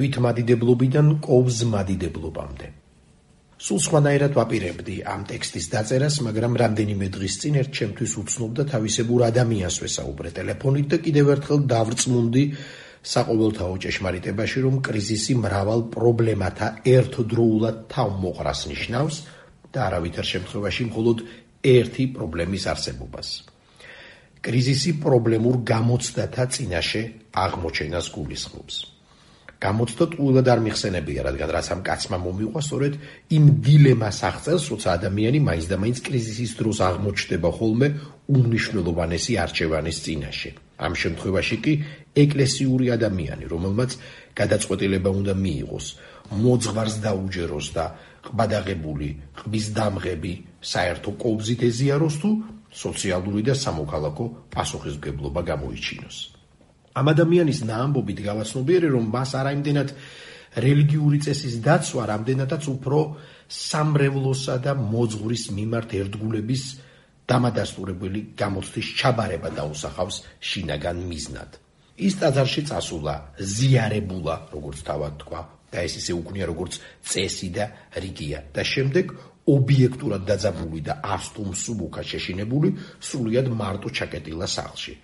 [0.00, 2.68] თვითმადიდებლობიდან კოვზმადიდებლობამდე.
[3.60, 9.20] სულ სხვანაირად ვაპირებდი ამ ტექსტის დაწერას, მაგრამ რამდენიმე დღის წინ ერთ ჩემთვის უცნობ და თავისებურ
[9.28, 12.44] ადამიანს ვესაუბრე ტელეფონით და კიდევ ერთხელ დავრწმუნდი
[13.12, 19.16] საყოველთაო ჭეშმარიტებაში, რომ კრიზისი მრავალ პრობლემათა ერთდროულად თავმოყრას ნიშნავს
[19.68, 21.18] და არავითარ შემთხვევაში მხოლოდ
[21.60, 23.28] ერთი პრობლემის არსებობას.
[24.40, 27.02] კრიზისი პრობლემურ გამოცდათა წინაშე
[27.44, 28.99] აღმოჩენას გულისხმობს.
[29.60, 32.94] გამოცდა ტყუილად არ მიხსენებია, რადგან რაც ამ კაცმა მომიყვა, სწორედ
[33.36, 37.88] იმ დილემას აღწევს, როცა ადამიანი მაინც და მაინც კრიზისის დროს აღმოჩნდება ხოლმე
[38.32, 40.50] უმნიშვნელოვანესი არჩევანის წინაშე.
[40.80, 41.72] ამ შემთხვევაში კი
[42.24, 43.90] ეკლესიური ადამიანი, რომელმაც
[44.40, 45.86] გადაწყვეტილება უნდა მიიღოს,
[46.40, 47.84] მოძღვარს დაუჯეროს და
[48.24, 49.08] ყბადაღებული,
[49.44, 50.32] ყბის დამღები
[50.72, 52.30] საერთო კობზით ეზიაროს თუ
[52.72, 54.24] სოციალური და სამოქალაქო
[54.56, 56.39] პასუხისმგებლობა გამოიჩინოს.
[56.98, 59.88] ამ ადამიანის ნაამბობით გავაცნობიერე, რომ მას არაიმდენად
[60.64, 62.98] რელიგიური წესის დაცვა, რამდენადაც უფრო
[63.46, 66.62] სამრევლოსა და მოძღვრის მიმართ ერთგულების
[67.30, 71.50] დამადასტურებელი გამოცდის ჩაბარება დაუსახავს შინაგან მიზნად.
[72.00, 76.72] ის ტაძარში წასულა, ზიარებულა, როგორც თავად თქვა, და ეს ისე უქნია, როგორც
[77.06, 77.64] წესი და
[78.02, 78.38] რიგია.
[78.54, 79.06] და შემდეგ
[79.46, 82.68] ობიექტურად დაძაბული და ასტუმსუბუქა შეშინებული,
[83.00, 84.94] სრულიად მარტო ჩაკეტილა სახლში.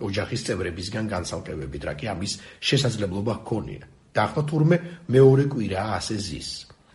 [0.00, 3.84] ოჯახის წევრებისგან განსალკევებით, რა კი ამის შესაძლებლობა ჰქონია.
[4.10, 6.48] და ახლა თურმე მეორე კვირაა ასე ზის.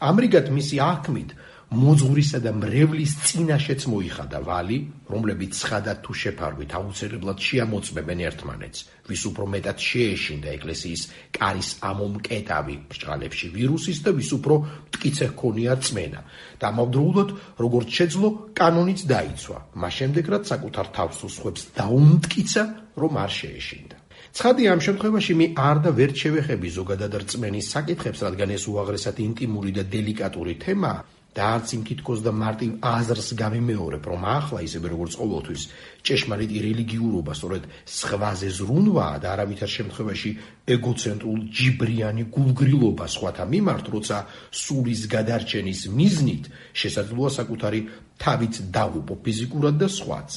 [0.04, 1.30] ამრიგად მისი აღქმით
[1.74, 4.78] მოძღვრისა და მრევლის წინაშეც მოიხადა ვალი,
[5.10, 11.02] რომლებიც ცხადა თუ შეფარვით აუცილებლად შეამოწმებენ ერთმანეთს, ვის უფრო მეტად შეეშინდა ეკლესიის
[11.34, 14.56] კარის ამომკეტავი ბრჭყალებში ვირუსის და ვის უფრო
[14.94, 16.22] მტკიცე ჰქონია წმენა.
[16.62, 17.30] და ამავდროულად,
[17.66, 22.64] როგორც შეძლო, კანონიც დაიცვა, მას შემდეგ რაც საკუთარ თავს უსხებს დაუმტკიცა,
[23.02, 23.98] რომ არ შეეშინდა.
[24.36, 29.72] ცხადი ამ შემთხვევაში მე არ და ვერ შევეხები ზოგადად რწმენის საკითხებს, რადგან ეს უაღრესად ინტიმური
[29.76, 31.15] და დელიკატური თემაა.
[31.36, 35.62] და არც იმ თითქოს და მარტივ აზრს გამიმეორებ, რომ ახლა ისევე როგორც ყოველთვის
[36.08, 40.32] ჭეშმარიტი რელიგიურობა სწორედ სხვაზე ზრუნვაა და არავითარ შემთხვევაში
[40.76, 44.18] ეგოცენტრულ ჯიბრიანი გულგრილობა სხვათა მიმართ, როცა
[44.64, 47.80] სულის გადარჩენის მიზნით შესაძლოა საკუთარი
[48.16, 50.30] თავით დაღუპო ფიზიკურად და სხვაც.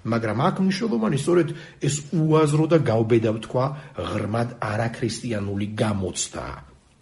[0.00, 1.48] მაგრამ აქ მნიშვნელოვანი სწორედ
[1.84, 3.64] ეს უაზრო და გავბედავ თქვა
[4.00, 6.46] ღრმად არაქრისტიანული გამოცდა,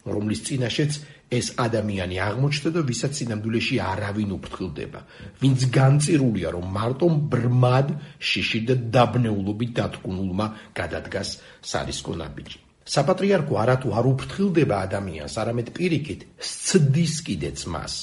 [0.03, 0.91] რომლის წინაშეც
[1.29, 4.99] ეს ადამიანი აღმოჩნდა და ვისაც სინამდვილეში არავინ უფრთხილდება,
[5.41, 11.29] ვინც განწირულია, რომ მარტო ბრმად შიში და დაბნეულობით დათკუნულმა გადადგას
[11.61, 12.59] სარისკო ნაბიჯი.
[12.89, 17.93] საპატრიარქო არათუ არ უფრთხილდება ადამიანს, არამედ პირიქით სცდის კიდეც მას.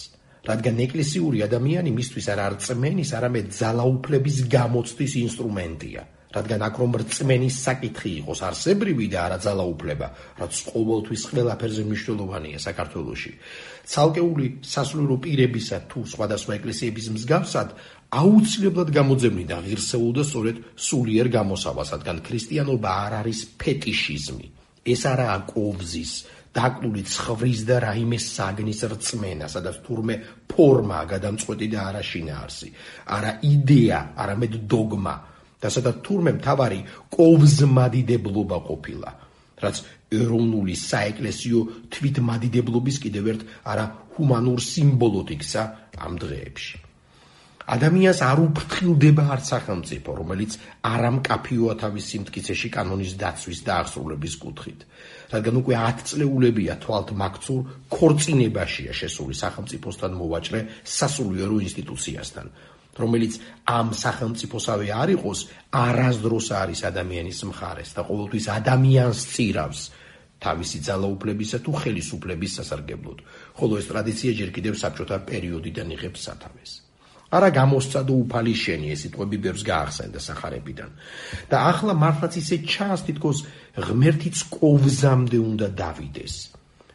[0.47, 6.03] რადგან ეკლესიური ადამიანი მისთვის არ არწმენის, არამედ ძალაუფლების გამოცდის ინსტრუმენტია.
[6.35, 10.09] რადგან აქ რომ რწმენის საკითხი იყოს არსებრივი და არა ძალაუფლება,
[10.41, 13.33] რაც ყოველთვის ყველაფერზე მნიშვნელოვანია საქართველოში.
[13.87, 17.69] ცალკეული სასულიერო პირებისა თუ სხვადასხვა ეკლესიების მსგავსად
[18.11, 24.47] აუცილებლად გამოძებნიდა ღირსეულ და სწორედ სულიერ გამოსავალს, რადგან ქრისტიანობა არ არის ფეტიშიზმი.
[24.87, 26.13] ეს არაა კოვზის
[26.57, 30.15] დაკლული ცხვრის და რაიმე საგნის რწმენა, სადაც თურმე
[30.49, 32.69] ფორმა გადამწყვეტი და არა შინაარსი,
[33.17, 35.17] არა იდეა, არამედ დოგმა.
[35.67, 39.11] და სადაც თურმე მთავარი კოვზმადიდებლობა ყოფილა,
[39.67, 39.77] რაც
[40.15, 41.61] ეროვნული საეკლესიო
[41.91, 45.63] თვითმადიდებლობის კიდევ ერთ არა ჰუმანურ სიმბოლოდ იქცა
[46.07, 46.77] ამ დღეებში.
[47.67, 50.53] ადამიანს არ უფრთხილდება არც სახელმწიფო, რომელიც
[50.87, 54.81] არ ამკაფიოა თავის სიმტკიცეში კანონის დაცვის და აღსრულების კუთხით.
[55.35, 57.61] რადგან უკვე 10 წლეულებია თვალთ მაქცურ
[57.91, 62.47] ქორწინებაშია შესული სახელმწიფოსთან მოვაჭრე სასულიერო ინსტიტუციასთან,
[62.97, 63.33] რომელიც
[63.69, 65.41] ამ სახელმწიფოსავე არ იყოს,
[65.73, 69.81] არასდროს არის ადამიანის მხარეს და ყოველთვის ადამიანს წირავს
[70.41, 73.19] თავისი ძალაუფლებისა თუ ხელისუფლების სასარგებლოდ.
[73.57, 76.73] ხოლო ეს ტრადიცია ჯერ კიდევ საბჭოთა პერიოდიდან იღებს სათავეს.
[77.27, 80.91] არა გამოსცადო უფალი შენი ეს სიტყვები ბევრს გაახსენდა სახარებიდან.
[81.51, 83.39] და ახლა მართლაც ისე ჩანს თითქოს
[83.87, 86.35] ღმერთიც კოვზამდე უნდა დავიდეს.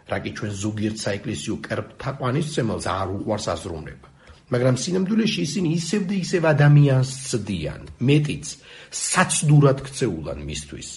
[0.10, 4.11] რა კი ჩვენ ზოგიერთ საეკლესიო კერპთაყვანის ცემელს არ უყვარს აზროვნება.
[4.52, 8.46] მაგრამ სინამდვილეში ისინი ისევ და ისევ ადამიანს ცდიან, მეტიც,
[8.92, 10.90] საცდურად ქცეულან მისთვის,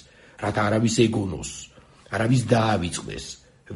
[0.42, 1.52] რათა არავის ეგონოს,
[2.18, 3.26] არავის დაავიწყდეს,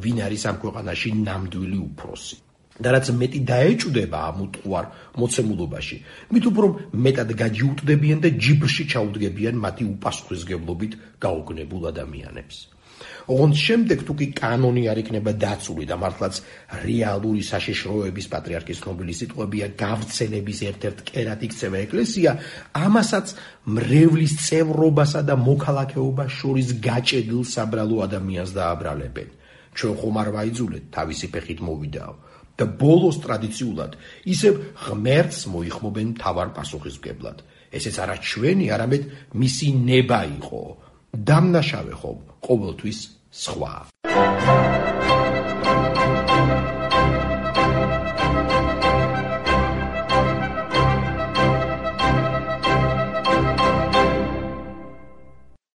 [0.03, 2.37] ვინ არის ამ ქვეყანაში ნამდვილი უფროსი.
[2.79, 4.85] და რაც მეტი დაეჭდება ამ უტყუარ
[5.19, 5.97] მოცემულობაში,
[6.31, 6.67] მით უფრო
[7.05, 12.55] მეტად გაჯიუტდებიან და ჯიბრში ჩაუდგებიან მათი უპასუხისგებლობით გაოგნებულ ადამიანებს.
[13.29, 16.39] ოღონდ შემდეგ თუ კი კანონი არ იქნება დაცული და მართლაც
[16.83, 22.31] რეალური საშიშროების პატრიარქის ცნობილი სიტყვებია გავრცელების ერთ-ერთ კერად იქცევა ეკლესია,
[22.73, 23.27] ამასაც
[23.75, 29.29] მრევლის წევრობასა და მოქალაქეობას შორის გაჭედილ საბრალო ადამიანს დააბრალებენ.
[29.77, 32.13] ჩვენ ხომ არ ვაიძულეთ თავისი ფეხით მოვიდაო
[32.59, 33.91] და ბოლოს ტრადიციულად
[34.33, 34.53] ისევ
[34.83, 37.37] ღმერთს მოიხმობენ თავარ პასუხისმგებლად.
[37.69, 39.03] ესეც არა ჩვენი, არამედ
[39.37, 40.88] მისი ნება იყო.
[41.13, 42.99] დამნაშავე ხომ ყოველთვის
[43.33, 43.73] სხვა.